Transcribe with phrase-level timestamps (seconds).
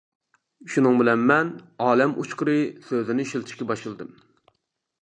[0.75, 1.51] شۇنىڭ بىلەن مەن
[1.89, 2.57] «ئالەم ئۇچقۇرى»
[2.89, 4.15] سۆزىنى ئىشلىتىشكە باشلىدىم.